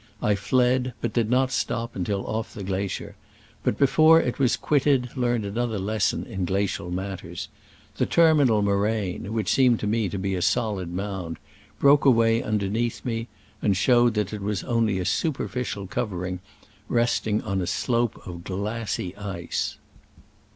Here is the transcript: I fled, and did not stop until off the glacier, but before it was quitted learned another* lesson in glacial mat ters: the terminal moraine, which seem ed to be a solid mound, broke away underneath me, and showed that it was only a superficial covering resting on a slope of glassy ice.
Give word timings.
I 0.19 0.33
fled, 0.33 0.95
and 1.03 1.13
did 1.13 1.29
not 1.29 1.51
stop 1.51 1.95
until 1.95 2.25
off 2.25 2.55
the 2.55 2.63
glacier, 2.63 3.15
but 3.63 3.77
before 3.77 4.19
it 4.19 4.39
was 4.39 4.57
quitted 4.57 5.15
learned 5.15 5.45
another* 5.45 5.77
lesson 5.77 6.25
in 6.25 6.43
glacial 6.43 6.89
mat 6.89 7.19
ters: 7.19 7.49
the 7.97 8.07
terminal 8.07 8.63
moraine, 8.63 9.31
which 9.31 9.47
seem 9.51 9.73
ed 9.75 10.09
to 10.09 10.17
be 10.17 10.33
a 10.33 10.41
solid 10.41 10.91
mound, 10.91 11.37
broke 11.77 12.03
away 12.03 12.41
underneath 12.41 13.05
me, 13.05 13.27
and 13.61 13.77
showed 13.77 14.15
that 14.15 14.33
it 14.33 14.41
was 14.41 14.63
only 14.63 14.97
a 14.97 15.05
superficial 15.05 15.85
covering 15.85 16.39
resting 16.89 17.39
on 17.43 17.61
a 17.61 17.67
slope 17.67 18.25
of 18.25 18.43
glassy 18.43 19.15
ice. 19.17 19.77